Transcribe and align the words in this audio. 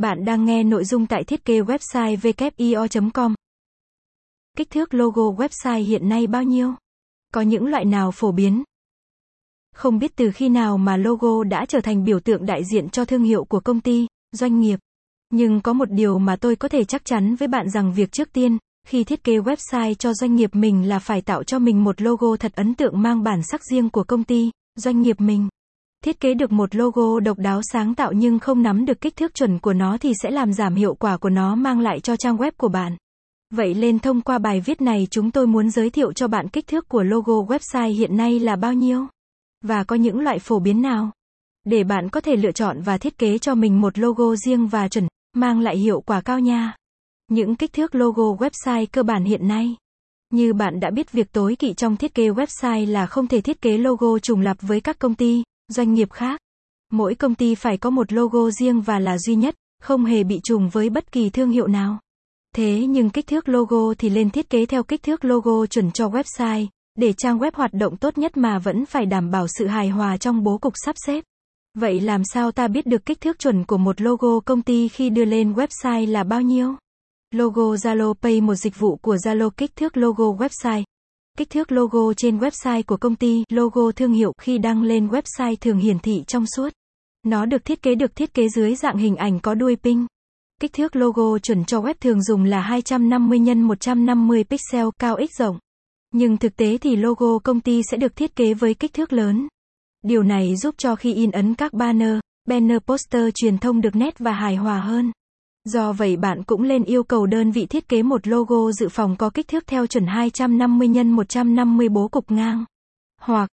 Bạn 0.00 0.24
đang 0.24 0.44
nghe 0.44 0.62
nội 0.62 0.84
dung 0.84 1.06
tại 1.06 1.24
thiết 1.24 1.44
kế 1.44 1.60
website 1.60 2.16
wio.com. 2.16 3.34
Kích 4.56 4.70
thước 4.70 4.94
logo 4.94 5.22
website 5.22 5.84
hiện 5.84 6.08
nay 6.08 6.26
bao 6.26 6.42
nhiêu? 6.42 6.74
Có 7.34 7.40
những 7.40 7.66
loại 7.66 7.84
nào 7.84 8.10
phổ 8.10 8.32
biến? 8.32 8.62
Không 9.74 9.98
biết 9.98 10.16
từ 10.16 10.30
khi 10.30 10.48
nào 10.48 10.78
mà 10.78 10.96
logo 10.96 11.44
đã 11.44 11.66
trở 11.66 11.80
thành 11.80 12.04
biểu 12.04 12.20
tượng 12.20 12.46
đại 12.46 12.62
diện 12.72 12.88
cho 12.88 13.04
thương 13.04 13.22
hiệu 13.22 13.44
của 13.44 13.60
công 13.60 13.80
ty, 13.80 14.06
doanh 14.32 14.60
nghiệp. 14.60 14.78
Nhưng 15.30 15.60
có 15.60 15.72
một 15.72 15.90
điều 15.90 16.18
mà 16.18 16.36
tôi 16.36 16.56
có 16.56 16.68
thể 16.68 16.84
chắc 16.84 17.04
chắn 17.04 17.36
với 17.36 17.48
bạn 17.48 17.70
rằng 17.70 17.92
việc 17.94 18.12
trước 18.12 18.32
tiên, 18.32 18.58
khi 18.86 19.04
thiết 19.04 19.24
kế 19.24 19.38
website 19.38 19.94
cho 19.94 20.14
doanh 20.14 20.36
nghiệp 20.36 20.50
mình 20.52 20.88
là 20.88 20.98
phải 20.98 21.22
tạo 21.22 21.44
cho 21.44 21.58
mình 21.58 21.84
một 21.84 22.02
logo 22.02 22.36
thật 22.36 22.52
ấn 22.54 22.74
tượng 22.74 23.02
mang 23.02 23.22
bản 23.22 23.42
sắc 23.42 23.64
riêng 23.64 23.90
của 23.90 24.04
công 24.04 24.24
ty, 24.24 24.50
doanh 24.76 25.02
nghiệp 25.02 25.20
mình. 25.20 25.48
Thiết 26.04 26.20
kế 26.20 26.34
được 26.34 26.52
một 26.52 26.74
logo 26.74 27.20
độc 27.20 27.38
đáo 27.38 27.60
sáng 27.72 27.94
tạo 27.94 28.12
nhưng 28.12 28.38
không 28.38 28.62
nắm 28.62 28.84
được 28.84 29.00
kích 29.00 29.16
thước 29.16 29.34
chuẩn 29.34 29.58
của 29.58 29.72
nó 29.72 29.98
thì 30.00 30.12
sẽ 30.22 30.30
làm 30.30 30.52
giảm 30.52 30.74
hiệu 30.74 30.94
quả 30.94 31.16
của 31.16 31.30
nó 31.30 31.54
mang 31.54 31.80
lại 31.80 32.00
cho 32.00 32.16
trang 32.16 32.36
web 32.36 32.52
của 32.56 32.68
bạn. 32.68 32.96
Vậy 33.50 33.74
lên 33.74 33.98
thông 33.98 34.20
qua 34.20 34.38
bài 34.38 34.60
viết 34.60 34.80
này 34.80 35.06
chúng 35.10 35.30
tôi 35.30 35.46
muốn 35.46 35.70
giới 35.70 35.90
thiệu 35.90 36.12
cho 36.12 36.28
bạn 36.28 36.48
kích 36.48 36.66
thước 36.66 36.88
của 36.88 37.02
logo 37.02 37.32
website 37.32 37.92
hiện 37.92 38.16
nay 38.16 38.38
là 38.38 38.56
bao 38.56 38.72
nhiêu 38.72 39.06
và 39.64 39.84
có 39.84 39.96
những 39.96 40.20
loại 40.20 40.38
phổ 40.38 40.58
biến 40.58 40.82
nào 40.82 41.10
để 41.64 41.84
bạn 41.84 42.08
có 42.08 42.20
thể 42.20 42.36
lựa 42.36 42.52
chọn 42.52 42.80
và 42.82 42.98
thiết 42.98 43.18
kế 43.18 43.38
cho 43.38 43.54
mình 43.54 43.80
một 43.80 43.98
logo 43.98 44.36
riêng 44.36 44.66
và 44.66 44.88
chuẩn, 44.88 45.08
mang 45.32 45.60
lại 45.60 45.76
hiệu 45.76 46.00
quả 46.00 46.20
cao 46.20 46.40
nha. 46.40 46.76
Những 47.28 47.56
kích 47.56 47.72
thước 47.72 47.94
logo 47.94 48.22
website 48.22 48.86
cơ 48.92 49.02
bản 49.02 49.24
hiện 49.24 49.48
nay. 49.48 49.76
Như 50.32 50.52
bạn 50.52 50.80
đã 50.80 50.90
biết 50.90 51.12
việc 51.12 51.32
tối 51.32 51.56
kỵ 51.56 51.74
trong 51.74 51.96
thiết 51.96 52.14
kế 52.14 52.28
website 52.28 52.90
là 52.90 53.06
không 53.06 53.26
thể 53.26 53.40
thiết 53.40 53.62
kế 53.62 53.78
logo 53.78 54.18
trùng 54.18 54.40
lặp 54.40 54.56
với 54.60 54.80
các 54.80 54.98
công 54.98 55.14
ty, 55.14 55.42
doanh 55.70 55.94
nghiệp 55.94 56.12
khác. 56.12 56.40
Mỗi 56.92 57.14
công 57.14 57.34
ty 57.34 57.54
phải 57.54 57.76
có 57.76 57.90
một 57.90 58.12
logo 58.12 58.50
riêng 58.50 58.80
và 58.80 58.98
là 58.98 59.18
duy 59.18 59.34
nhất, 59.34 59.54
không 59.82 60.04
hề 60.04 60.24
bị 60.24 60.40
trùng 60.44 60.68
với 60.68 60.90
bất 60.90 61.12
kỳ 61.12 61.30
thương 61.30 61.50
hiệu 61.50 61.66
nào. 61.66 61.98
Thế 62.56 62.86
nhưng 62.86 63.10
kích 63.10 63.26
thước 63.26 63.48
logo 63.48 63.94
thì 63.98 64.10
lên 64.10 64.30
thiết 64.30 64.50
kế 64.50 64.66
theo 64.66 64.82
kích 64.82 65.02
thước 65.02 65.24
logo 65.24 65.66
chuẩn 65.66 65.90
cho 65.90 66.08
website, 66.08 66.66
để 66.94 67.12
trang 67.12 67.38
web 67.38 67.50
hoạt 67.54 67.72
động 67.72 67.96
tốt 67.96 68.18
nhất 68.18 68.36
mà 68.36 68.58
vẫn 68.58 68.86
phải 68.86 69.06
đảm 69.06 69.30
bảo 69.30 69.46
sự 69.48 69.66
hài 69.66 69.88
hòa 69.88 70.16
trong 70.16 70.42
bố 70.42 70.58
cục 70.58 70.72
sắp 70.84 70.96
xếp. 71.06 71.24
Vậy 71.74 72.00
làm 72.00 72.22
sao 72.24 72.52
ta 72.52 72.68
biết 72.68 72.86
được 72.86 73.06
kích 73.06 73.20
thước 73.20 73.38
chuẩn 73.38 73.64
của 73.64 73.78
một 73.78 74.00
logo 74.00 74.40
công 74.40 74.62
ty 74.62 74.88
khi 74.88 75.10
đưa 75.10 75.24
lên 75.24 75.52
website 75.52 76.10
là 76.10 76.24
bao 76.24 76.42
nhiêu? 76.42 76.74
Logo 77.34 77.62
Zalo 77.62 78.14
Pay 78.14 78.40
một 78.40 78.54
dịch 78.54 78.78
vụ 78.78 78.96
của 78.96 79.16
Zalo 79.16 79.50
kích 79.50 79.76
thước 79.76 79.96
logo 79.96 80.24
website. 80.24 80.82
Kích 81.38 81.50
thước 81.50 81.72
logo 81.72 82.12
trên 82.16 82.38
website 82.38 82.82
của 82.86 82.96
công 82.96 83.16
ty, 83.16 83.44
logo 83.48 83.92
thương 83.96 84.12
hiệu 84.12 84.32
khi 84.40 84.58
đăng 84.58 84.82
lên 84.82 85.08
website 85.08 85.56
thường 85.60 85.78
hiển 85.78 85.98
thị 85.98 86.24
trong 86.26 86.44
suốt. 86.56 86.72
Nó 87.26 87.46
được 87.46 87.64
thiết 87.64 87.82
kế 87.82 87.94
được 87.94 88.16
thiết 88.16 88.34
kế 88.34 88.48
dưới 88.48 88.74
dạng 88.74 88.96
hình 88.96 89.16
ảnh 89.16 89.40
có 89.40 89.54
đuôi 89.54 89.76
pin. 89.76 90.06
Kích 90.60 90.72
thước 90.72 90.96
logo 90.96 91.38
chuẩn 91.38 91.64
cho 91.64 91.80
web 91.80 91.94
thường 92.00 92.22
dùng 92.22 92.44
là 92.44 92.60
250 92.60 93.38
x 93.46 93.56
150 93.56 94.44
pixel 94.44 94.86
cao 94.98 95.16
x 95.30 95.40
rộng. 95.40 95.58
Nhưng 96.12 96.36
thực 96.36 96.56
tế 96.56 96.78
thì 96.78 96.96
logo 96.96 97.38
công 97.38 97.60
ty 97.60 97.82
sẽ 97.90 97.96
được 97.96 98.16
thiết 98.16 98.36
kế 98.36 98.54
với 98.54 98.74
kích 98.74 98.92
thước 98.92 99.12
lớn. 99.12 99.48
Điều 100.02 100.22
này 100.22 100.56
giúp 100.56 100.74
cho 100.78 100.96
khi 100.96 101.14
in 101.14 101.30
ấn 101.30 101.54
các 101.54 101.72
banner, 101.72 102.18
banner 102.48 102.78
poster 102.86 103.30
truyền 103.34 103.58
thông 103.58 103.80
được 103.80 103.96
nét 103.96 104.18
và 104.18 104.32
hài 104.32 104.56
hòa 104.56 104.80
hơn. 104.80 105.12
Do 105.64 105.92
vậy 105.92 106.16
bạn 106.16 106.42
cũng 106.42 106.62
lên 106.62 106.84
yêu 106.84 107.02
cầu 107.02 107.26
đơn 107.26 107.50
vị 107.50 107.66
thiết 107.66 107.88
kế 107.88 108.02
một 108.02 108.26
logo 108.26 108.72
dự 108.72 108.88
phòng 108.88 109.16
có 109.16 109.30
kích 109.30 109.48
thước 109.48 109.66
theo 109.66 109.86
chuẩn 109.86 110.06
250 110.06 110.88
x 110.94 111.06
150 111.06 111.88
bố 111.88 112.08
cục 112.08 112.30
ngang. 112.30 112.64
Hoặc, 113.20 113.50